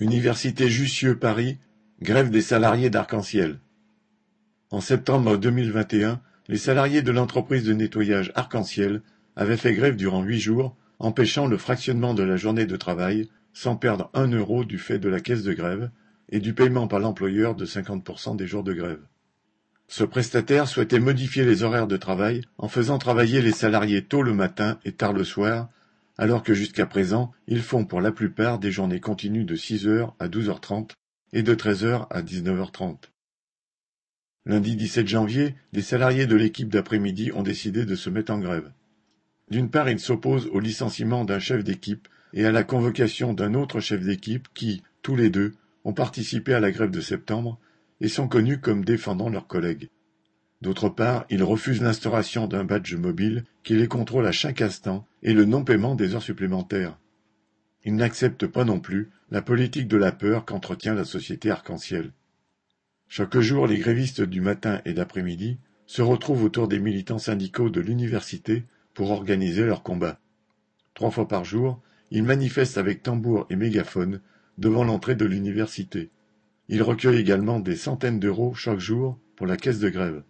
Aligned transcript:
Université 0.00 0.68
Jussieu-Paris, 0.68 1.58
grève 2.02 2.30
des 2.30 2.40
salariés 2.40 2.90
d'Arc-en-Ciel. 2.90 3.60
En 4.72 4.80
septembre 4.80 5.36
2021, 5.36 6.20
les 6.48 6.58
salariés 6.58 7.00
de 7.00 7.12
l'entreprise 7.12 7.62
de 7.62 7.74
nettoyage 7.74 8.32
Arc-en-Ciel 8.34 9.02
avaient 9.36 9.56
fait 9.56 9.72
grève 9.72 9.94
durant 9.94 10.24
huit 10.24 10.40
jours, 10.40 10.76
empêchant 10.98 11.46
le 11.46 11.58
fractionnement 11.58 12.12
de 12.12 12.24
la 12.24 12.36
journée 12.36 12.66
de 12.66 12.76
travail 12.76 13.28
sans 13.52 13.76
perdre 13.76 14.10
un 14.14 14.26
euro 14.26 14.64
du 14.64 14.78
fait 14.78 14.98
de 14.98 15.08
la 15.08 15.20
caisse 15.20 15.44
de 15.44 15.52
grève 15.52 15.90
et 16.28 16.40
du 16.40 16.54
paiement 16.54 16.88
par 16.88 16.98
l'employeur 16.98 17.54
de 17.54 17.64
50% 17.64 18.34
des 18.34 18.48
jours 18.48 18.64
de 18.64 18.72
grève. 18.72 19.02
Ce 19.86 20.02
prestataire 20.02 20.66
souhaitait 20.66 20.98
modifier 20.98 21.44
les 21.44 21.62
horaires 21.62 21.86
de 21.86 21.96
travail 21.96 22.40
en 22.58 22.66
faisant 22.66 22.98
travailler 22.98 23.42
les 23.42 23.52
salariés 23.52 24.02
tôt 24.02 24.22
le 24.22 24.34
matin 24.34 24.80
et 24.84 24.90
tard 24.90 25.12
le 25.12 25.22
soir 25.22 25.68
alors 26.18 26.42
que 26.42 26.54
jusqu'à 26.54 26.86
présent 26.86 27.32
ils 27.46 27.62
font 27.62 27.84
pour 27.84 28.00
la 28.00 28.12
plupart 28.12 28.58
des 28.58 28.70
journées 28.70 29.00
continues 29.00 29.44
de 29.44 29.56
6h 29.56 30.12
à 30.18 30.28
12h30 30.28 30.90
et 31.32 31.42
de 31.42 31.54
13h 31.54 32.06
à 32.10 32.22
19h30. 32.22 32.96
Lundi 34.46 34.76
17 34.76 35.08
janvier, 35.08 35.54
des 35.72 35.82
salariés 35.82 36.26
de 36.26 36.36
l'équipe 36.36 36.68
d'après-midi 36.68 37.32
ont 37.32 37.42
décidé 37.42 37.86
de 37.86 37.94
se 37.94 38.10
mettre 38.10 38.32
en 38.32 38.38
grève. 38.38 38.70
D'une 39.50 39.70
part, 39.70 39.88
ils 39.88 40.00
s'opposent 40.00 40.48
au 40.52 40.60
licenciement 40.60 41.24
d'un 41.24 41.38
chef 41.38 41.64
d'équipe 41.64 42.08
et 42.34 42.44
à 42.44 42.52
la 42.52 42.62
convocation 42.62 43.32
d'un 43.32 43.54
autre 43.54 43.80
chef 43.80 44.02
d'équipe 44.02 44.48
qui, 44.54 44.82
tous 45.02 45.16
les 45.16 45.30
deux, 45.30 45.54
ont 45.84 45.94
participé 45.94 46.52
à 46.52 46.60
la 46.60 46.70
grève 46.70 46.90
de 46.90 47.00
septembre 47.00 47.58
et 48.00 48.08
sont 48.08 48.28
connus 48.28 48.60
comme 48.60 48.84
défendant 48.84 49.30
leurs 49.30 49.46
collègues. 49.46 49.88
D'autre 50.64 50.88
part, 50.88 51.26
ils 51.28 51.42
refusent 51.42 51.82
l'instauration 51.82 52.46
d'un 52.46 52.64
badge 52.64 52.94
mobile 52.94 53.44
qui 53.64 53.74
les 53.74 53.86
contrôle 53.86 54.26
à 54.26 54.32
chaque 54.32 54.62
instant 54.62 55.06
et 55.22 55.34
le 55.34 55.44
non-paiement 55.44 55.94
des 55.94 56.14
heures 56.14 56.22
supplémentaires. 56.22 56.98
Ils 57.84 57.94
n'acceptent 57.94 58.46
pas 58.46 58.64
non 58.64 58.80
plus 58.80 59.10
la 59.30 59.42
politique 59.42 59.88
de 59.88 59.98
la 59.98 60.10
peur 60.10 60.46
qu'entretient 60.46 60.94
la 60.94 61.04
société 61.04 61.50
arc-en-ciel. 61.50 62.12
Chaque 63.08 63.38
jour, 63.40 63.66
les 63.66 63.76
grévistes 63.76 64.22
du 64.22 64.40
matin 64.40 64.80
et 64.86 64.94
d'après-midi 64.94 65.58
se 65.84 66.00
retrouvent 66.00 66.44
autour 66.44 66.66
des 66.66 66.80
militants 66.80 67.18
syndicaux 67.18 67.68
de 67.68 67.82
l'université 67.82 68.64
pour 68.94 69.10
organiser 69.10 69.66
leur 69.66 69.82
combat. 69.82 70.18
Trois 70.94 71.10
fois 71.10 71.28
par 71.28 71.44
jour, 71.44 71.82
ils 72.10 72.22
manifestent 72.22 72.78
avec 72.78 73.02
tambour 73.02 73.46
et 73.50 73.56
mégaphone 73.56 74.22
devant 74.56 74.84
l'entrée 74.84 75.14
de 75.14 75.26
l'université. 75.26 76.08
Ils 76.70 76.82
recueillent 76.82 77.20
également 77.20 77.60
des 77.60 77.76
centaines 77.76 78.18
d'euros 78.18 78.54
chaque 78.54 78.78
jour 78.78 79.18
pour 79.36 79.46
la 79.46 79.58
caisse 79.58 79.78
de 79.78 79.90
grève. 79.90 80.22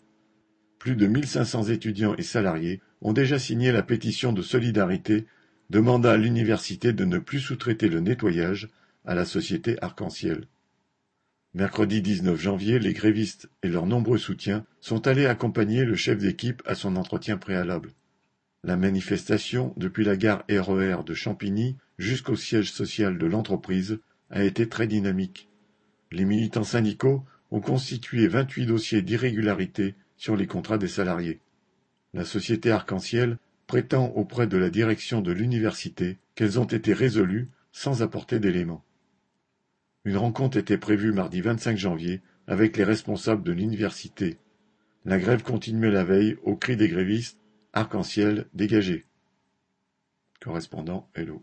Plus 0.85 0.97
de 0.97 1.07
1500 1.07 1.71
étudiants 1.71 2.15
et 2.19 2.23
salariés 2.23 2.83
ont 3.01 3.15
déjà 3.15 3.39
signé 3.39 3.73
la 3.73 3.83
pétition 3.83 4.35
de 4.35 4.43
solidarité 4.43 5.25
demandant 5.71 6.11
à 6.11 6.19
l'université 6.19 6.93
de 6.93 7.07
ne 7.07 7.17
plus 7.17 7.41
sous-traiter 7.41 7.89
le 7.89 8.01
nettoyage 8.01 8.69
à 9.07 9.15
la 9.15 9.25
société 9.25 9.83
Arc-en-Ciel. 9.83 10.45
Mercredi 11.55 12.03
19 12.03 12.39
janvier, 12.39 12.79
les 12.79 12.93
grévistes 12.93 13.49
et 13.63 13.69
leurs 13.69 13.87
nombreux 13.87 14.19
soutiens 14.19 14.67
sont 14.83 15.07
allés 15.07 15.25
accompagner 15.25 15.87
le 15.87 15.97
chef 15.97 16.19
d'équipe 16.19 16.63
à 16.67 16.75
son 16.75 16.97
entretien 16.97 17.39
préalable. 17.39 17.93
La 18.63 18.77
manifestation, 18.77 19.73
depuis 19.79 20.05
la 20.05 20.19
gare 20.19 20.45
RER 20.51 20.99
de 21.07 21.15
Champigny 21.15 21.79
jusqu'au 21.97 22.37
siège 22.37 22.71
social 22.71 23.17
de 23.17 23.25
l'entreprise, 23.25 24.01
a 24.29 24.45
été 24.45 24.69
très 24.69 24.87
dynamique. 24.87 25.49
Les 26.13 26.27
militants 26.27 26.63
syndicaux 26.63 27.25
ont 27.51 27.63
constitué 27.63 28.29
28 28.29 28.67
dossiers 28.67 29.01
d'irrégularité 29.01 29.95
sur 30.25 30.37
les 30.37 30.47
contrats 30.47 30.79
des 30.79 30.89
salariés. 30.89 31.39
La 32.15 32.25
société 32.25 32.71
Arc-en-Ciel 32.71 33.37
prétend 33.67 34.07
auprès 34.13 34.47
de 34.47 34.57
la 34.57 34.71
direction 34.71 35.21
de 35.21 35.31
l'université 35.31 36.17
qu'elles 36.35 36.59
ont 36.59 36.65
été 36.65 36.95
résolues 36.95 37.51
sans 37.73 38.01
apporter 38.01 38.41
d'éléments. 38.41 38.83
Une 40.07 40.17
rencontre 40.17 40.57
était 40.57 40.79
prévue 40.79 41.13
mardi 41.13 41.43
25 41.43 41.77
janvier 41.77 42.23
avec 42.47 42.79
les 42.79 42.85
responsables 42.85 43.43
de 43.43 43.53
l'université. 43.53 44.39
La 45.05 45.19
grève 45.19 45.43
continuait 45.43 45.91
la 45.91 46.05
veille 46.05 46.39
au 46.43 46.57
cri 46.57 46.79
des 46.79 46.89
grévistes 46.89 47.39
Arc-en-ciel 47.75 48.47
dégagé. 48.55 49.05
Correspondant 50.41 51.07
Hello. 51.15 51.43